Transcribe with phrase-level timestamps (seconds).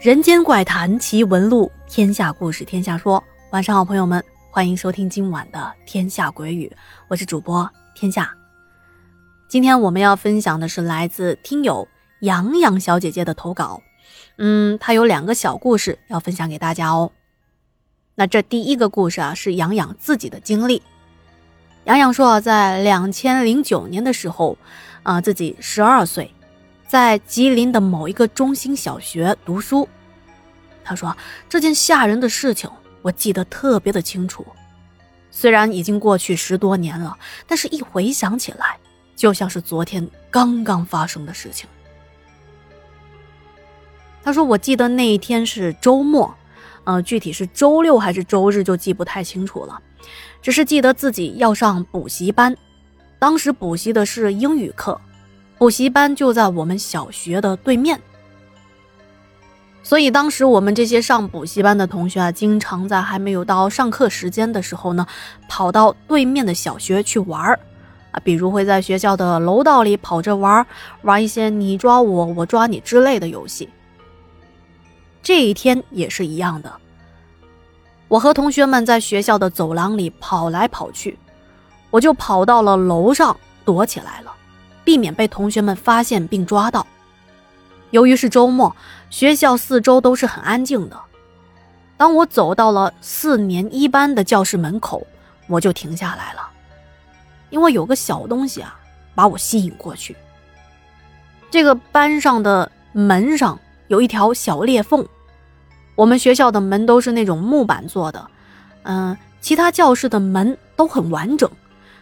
[0.00, 3.22] 人间怪谈奇闻录，天下故事天下说。
[3.50, 6.66] 晚上好，朋友们，欢迎收听今晚的《天下鬼语》，
[7.06, 8.34] 我是主播天下。
[9.46, 11.86] 今天我们要分享的是来自听友
[12.20, 13.82] 洋洋小姐姐的投稿。
[14.38, 17.12] 嗯，她有两个小故事要分享给大家哦。
[18.14, 20.82] 那这第一个故事啊，是洋洋自己的经历。
[21.84, 24.56] 洋洋说，在两千零九年的时候，
[25.02, 26.32] 啊，自己十二岁。
[26.88, 29.88] 在吉林的某一个中心小学读书，
[30.84, 31.16] 他说
[31.48, 32.68] 这件吓人的事情
[33.02, 34.44] 我记得特别的清楚，
[35.30, 37.16] 虽然已经过去十多年了，
[37.46, 38.76] 但是一回想起来，
[39.16, 41.68] 就像是昨天刚刚发生的事情。
[44.22, 46.34] 他说我记得那一天是周末，
[46.84, 49.80] 呃，具体是周六还是周日就记不太清楚了，
[50.42, 52.54] 只是记得自己要上补习班，
[53.18, 55.00] 当时补习的是英语课。
[55.56, 58.00] 补习班就在我们小学的对面，
[59.82, 65.06] 所以当时我们这些上补习班的同学啊，经常在还没有到上课时间的时候呢，
[65.48, 67.58] 跑到对面的小学去玩儿
[68.12, 70.64] 啊，比如会在学校的楼道里跑着玩，
[71.02, 73.68] 玩一些你抓我，我抓你之类的游戏。
[75.22, 76.72] 这一天也是一样的，
[78.08, 81.18] 我和同学们在学校的走廊里跑来跑去，
[81.90, 84.32] 我就跑到了楼上躲起来了。
[84.82, 86.86] 避免被同学们发现并抓到。
[87.90, 88.74] 由于是周末，
[89.10, 90.98] 学校四周都是很安静的。
[91.96, 95.06] 当我走到了四年一班的教室门口，
[95.48, 96.48] 我就停下来了，
[97.50, 98.78] 因为有个小东西啊，
[99.14, 100.16] 把我吸引过去。
[101.50, 105.06] 这个班上的门上有一条小裂缝。
[105.96, 108.30] 我们学校的门都是那种木板做的，
[108.84, 111.50] 嗯，其他教室的门都很完整，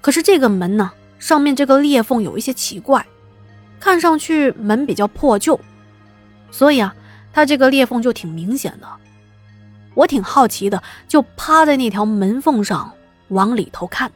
[0.00, 0.92] 可是这个门呢？
[1.18, 3.06] 上面这个裂缝有一些奇怪，
[3.78, 5.60] 看上去门比较破旧，
[6.52, 6.94] 所以啊，
[7.32, 8.86] 它这个裂缝就挺明显的。
[9.94, 12.92] 我挺好奇的，就趴在那条门缝上
[13.28, 14.12] 往里头看。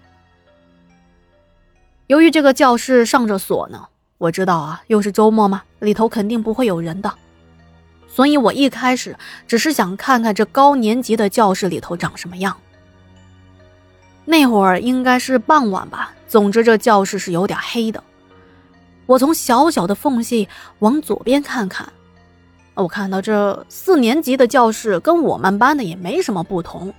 [2.06, 3.88] 由于这个教室上着锁呢，
[4.18, 7.12] 我知道啊，又是周末嘛，里头肯定不会有人的，
[8.06, 9.16] 所以我一开始
[9.48, 12.56] 只是想看看这高年级的教室里头长什么样。
[14.24, 16.12] 那会儿应该是傍晚吧。
[16.28, 18.02] 总之，这教室是有点黑的。
[19.06, 20.48] 我从小小的缝隙
[20.80, 21.92] 往左边看看，
[22.76, 26.92] 我看到这四年级的教室跟我们班的也没什么不同，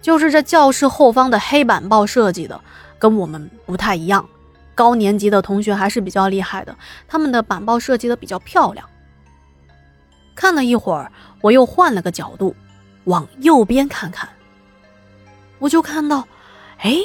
[0.00, 2.60] 就是这教室后方的黑板报设计的
[2.98, 4.26] 跟我们不太一样。
[4.74, 6.76] 高年级的同学还是比较厉害的，
[7.08, 8.88] 他们的板报设计的比较漂亮。
[10.34, 11.10] 看了一会儿，
[11.40, 12.54] 我又换了个角度，
[13.04, 14.28] 往右边看看，
[15.58, 16.26] 我就看到，
[16.78, 16.98] 哎。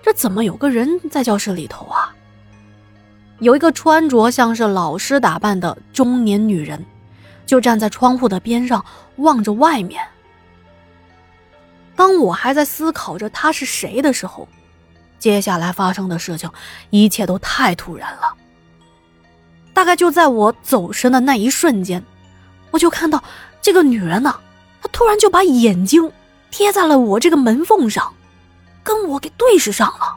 [0.00, 1.97] 这怎么有个人在教室里头啊？
[3.40, 6.84] 有一个穿着像是老师打扮的中年女人，
[7.46, 8.84] 就站在窗户的边上
[9.16, 10.04] 望着外面。
[11.94, 14.48] 当我还在思考着她是谁的时候，
[15.18, 16.50] 接下来发生的事情
[16.90, 18.34] 一切都太突然了。
[19.72, 22.04] 大概就在我走神的那一瞬间，
[22.70, 23.22] 我就看到
[23.60, 24.34] 这个女人呢，
[24.82, 26.12] 她突然就把眼睛
[26.50, 28.12] 贴在了我这个门缝上。
[28.84, 30.16] 跟我给对视上了，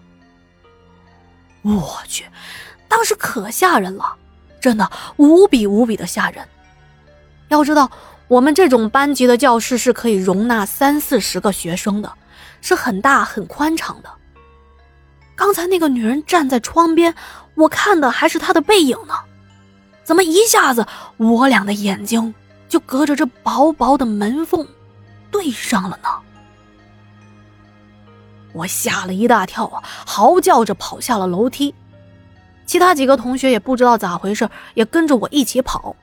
[1.63, 2.23] 我去，
[2.91, 4.13] 当时可吓人了，
[4.59, 6.46] 真的无比无比的吓人。
[7.47, 7.90] 要知道，
[8.28, 12.12] 我们这种班级的教室是可以容纳三四十个学生的，
[12.59, 14.09] 是很大很宽敞的。
[15.38, 17.16] 刚才那个女人站在窗边，
[17.56, 19.13] 我看的还是她的背影呢，
[20.03, 20.85] 怎么一下子
[21.16, 22.35] 我俩的眼睛
[22.68, 24.68] 就隔着这薄薄的门缝
[25.31, 26.09] 对上了呢？
[28.51, 31.74] 我吓了一大跳啊，嚎叫着跑下了楼梯。
[32.71, 35.93] 其他几个同学也不知道咋回事，也跟着我一起跑。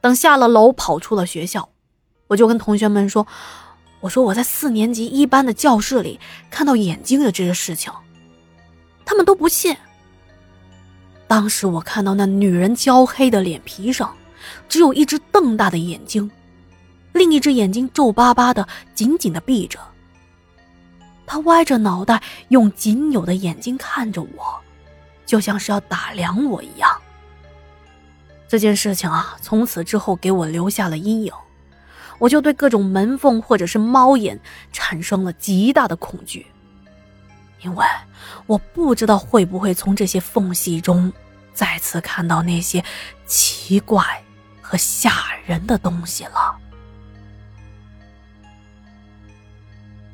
[0.00, 1.68] 等下了楼，跑出了学校，
[2.26, 3.24] 我就跟同学们说
[4.02, 6.18] ：“我说我在四年级一班的教室里
[6.50, 7.92] 看到眼睛的这个事情。”
[9.06, 9.76] 他们都不信。
[11.28, 14.12] 当时我看到那女人焦黑的脸皮上，
[14.68, 16.28] 只有一只瞪大的眼睛，
[17.12, 19.78] 另一只眼睛皱巴巴的，紧紧的闭着。
[21.24, 24.60] 他歪着脑袋，用仅有的眼睛看着我，
[25.28, 26.90] 就像是要打量我一样。
[28.48, 31.32] 这件事情啊，从此之后给我留下了阴影，
[32.18, 34.40] 我就对各种门缝或者是猫眼
[34.72, 36.46] 产生了极大的恐惧，
[37.60, 37.84] 因为
[38.46, 41.12] 我不知道会不会从这些缝隙中
[41.52, 42.82] 再次看到那些
[43.26, 44.02] 奇怪
[44.62, 45.12] 和吓
[45.44, 46.56] 人的东西了。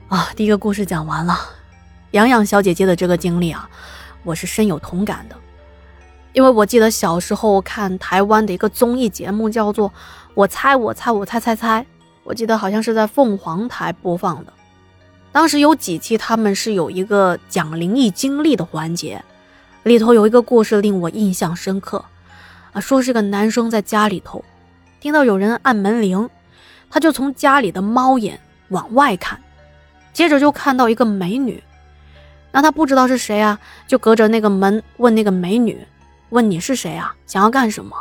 [0.08, 1.38] 啊，第一个故事讲完了，
[2.10, 3.70] 洋洋小姐姐的这个经历啊，
[4.24, 5.36] 我是深有同感的。
[6.32, 9.88] 因为我记得小时候看台湾的一个综艺节目，叫做
[10.34, 11.80] 《我猜我猜我猜猜猜》，
[12.24, 14.52] 我记得好像是在凤凰台播放的。
[15.30, 19.22] 当时有几期他们是有一个讲灵异经历的环节，
[19.84, 22.04] 里头有一个故事令我印象深刻，
[22.72, 24.44] 啊，说是个男生在家里头
[25.00, 26.28] 听到有人按门铃，
[26.90, 29.40] 他就从家里的猫眼往外看，
[30.12, 31.62] 接着就看到一个美女，
[32.54, 33.58] 那他不知道是谁啊，
[33.88, 35.84] 就隔着那个门问那个美女。
[36.30, 37.12] 问你是谁啊？
[37.26, 37.96] 想要干什么？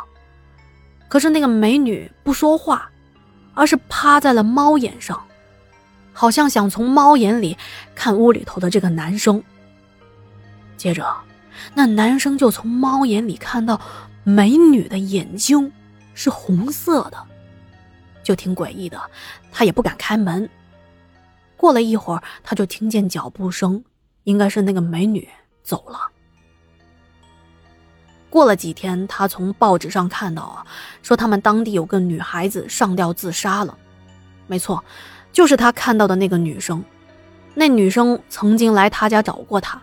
[1.08, 2.88] 可是那个美女不说话，
[3.52, 5.20] 而是趴在了猫眼上，
[6.12, 7.58] 好像想从猫眼里
[7.96, 9.42] 看屋里头的这个男生。
[10.76, 11.04] 接着，
[11.74, 13.80] 那男生就从猫眼里看到
[14.22, 15.72] 美女的眼睛
[16.14, 17.18] 是红色的，
[18.22, 19.00] 就挺诡异的。
[19.50, 20.48] 他也不敢开门。
[21.56, 23.84] 过了一会儿，他就听见脚步声，
[24.24, 25.28] 应该是那个美女
[25.62, 25.98] 走了。
[28.28, 30.66] 过了几天，他从报纸上看到啊，
[31.02, 33.78] 说他们当地有个女孩子上吊自杀了。
[34.48, 34.82] 没错，
[35.32, 36.82] 就是他看到的那个女生。
[37.54, 39.80] 那女生曾经来他家找过他，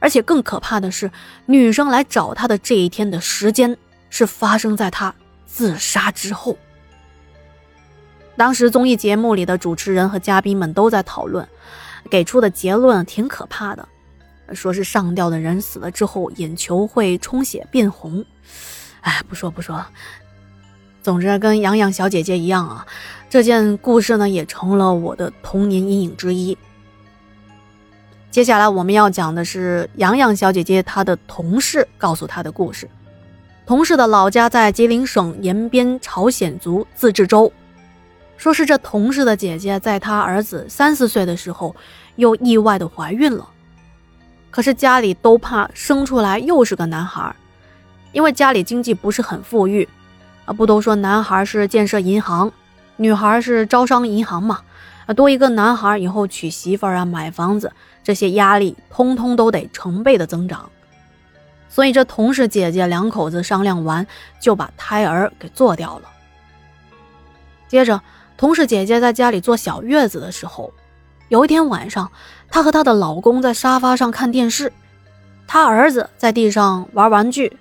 [0.00, 1.08] 而且更可怕的是，
[1.46, 3.76] 女生来找他的这一天的时间
[4.10, 5.14] 是发生在他
[5.46, 6.58] 自杀之后。
[8.36, 11.48] 当时综艺节目里的主持人和嘉宾们都在讨论，
[12.06, 13.86] 给出的结论挺可怕的。
[14.52, 18.24] 说是上吊的人死了之后，眼球会充血变红。
[19.00, 19.84] 哎，不说不说。
[21.02, 22.86] 总之，跟洋洋小姐姐一样啊，
[23.28, 26.56] 这件故事呢也成了我的童年阴影之一。
[28.30, 32.88] 接下来我们要讲的是洋洋小姐姐她的同事告诉她的故事。
[33.64, 37.52] 同事的老家在吉林省延边朝鲜族自治州，
[38.36, 41.74] 说是这同事的姐姐在她儿子三四岁的时候，
[42.16, 43.48] 又意外的怀孕了。
[44.50, 47.34] 可是家里都怕生出来又是个男孩，
[48.12, 49.86] 因为家里经济不是很富裕，
[50.44, 52.50] 啊，不都说男孩是建设银行，
[52.96, 54.60] 女孩是招商银行嘛，
[55.06, 57.70] 啊，多一个男孩以后娶媳妇啊、买房子
[58.02, 60.70] 这些压力，通通都得成倍的增长。
[61.68, 64.06] 所以这同事姐姐两口子商量完，
[64.40, 66.08] 就把胎儿给做掉了。
[67.68, 68.00] 接着，
[68.36, 70.72] 同事姐姐在家里坐小月子的时候。
[71.28, 72.08] 有一天晚上，
[72.48, 74.72] 她和她的老公在沙发上看电视，
[75.44, 77.56] 她儿子在地上玩玩具，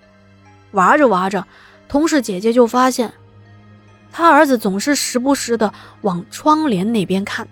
[0.69, 1.43] 玩着玩着，
[1.87, 3.11] 同事姐姐就发现，
[4.11, 7.47] 她儿子总是时不时的往窗帘那边看，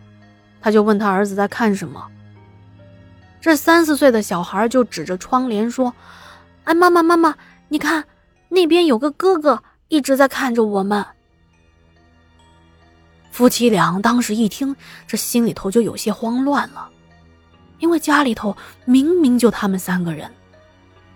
[0.61, 2.05] 她就问他儿子在看什么。
[3.41, 5.91] 这三四岁的小孩就指着窗帘说
[6.65, 7.35] ：“哎，妈妈妈妈，
[7.69, 8.03] 你看，
[8.49, 11.03] 那边有个哥哥一直在看着我们。”
[13.33, 14.75] 夫妻俩当时一听，
[15.07, 16.87] 这心里头就有些慌乱了，
[17.79, 20.31] 因为家里头明明就他们三个人，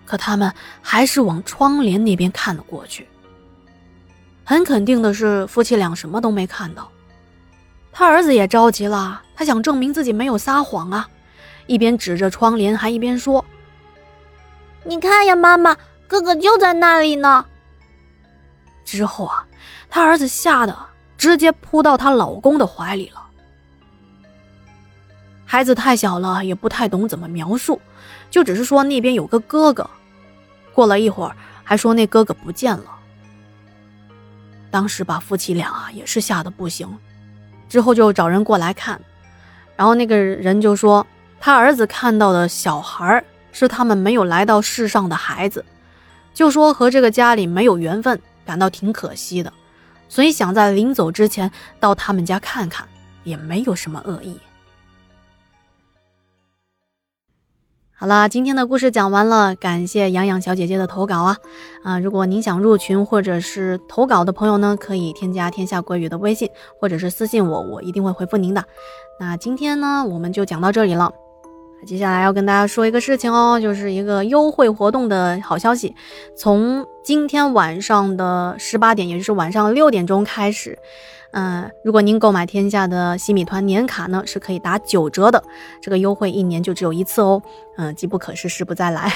[0.04, 3.06] 可他们还是往窗帘那边看了过去。
[4.42, 6.90] 很肯定的是，夫妻俩什么都没看到。
[7.92, 11.08] 他儿子也着急了，他想证明自己没有撒谎啊，
[11.68, 13.44] 一边指着窗帘，还一边说
[14.82, 15.76] ：“你看呀，妈妈，
[16.08, 17.46] 哥哥就在那里呢。”
[18.84, 19.46] 之后啊，
[19.88, 20.76] 他儿子吓得。
[21.18, 23.22] 直接扑到她老公的怀里了。
[25.44, 27.80] 孩子太小了，也不太懂怎么描述，
[28.30, 29.88] 就只是说那边有个哥哥。
[30.72, 32.84] 过了一会儿，还说那哥哥不见了。
[34.70, 36.86] 当时把夫妻俩啊也是吓得不行，
[37.68, 39.00] 之后就找人过来看，
[39.74, 41.04] 然后那个人就说
[41.40, 45.64] 他儿子看到的小孩是他们没有来到世上的孩子，
[46.34, 49.50] 就说和这个家里没有缘分，感到挺可惜的。
[50.08, 52.88] 所以想在临走之前到他们家看看，
[53.24, 54.38] 也没有什么恶意。
[58.00, 61.36] 好了，今天的故事讲完了，感谢洋洋小姐姐的投稿啊
[61.82, 61.98] 啊！
[61.98, 66.48] 如果您想入群或者是投稿的朋友呢，可以添加天下国语的微信，
[66.78, 68.64] 或者是私信我，我一定会回复您的。
[69.18, 71.12] 那今天呢，我们就讲到这里了。
[71.86, 75.94] 接下来要跟大家说一个事情哦，就是一个优惠活动的好消息。
[76.36, 80.76] 从今天晚上的十八点，也就是晚上六点钟开始，
[81.30, 85.42] 嗯，如果您购买天下的西米团年卡呢，是可以打九折的。
[85.80, 87.40] 这个优惠一年就只有一次哦，
[87.76, 89.10] 嗯，机不可失，失不再来。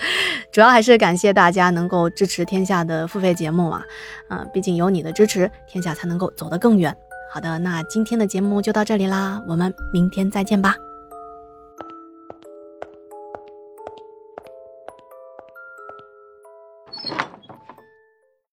[0.52, 3.82] 主要还是感谢大家能够支持天下的付费节目啊，
[4.28, 6.94] 嗯，毕竟有你的支持，天下才能够走得更远。
[7.32, 10.76] 好的，那今天的节目就到这里啦，我们明天再见吧。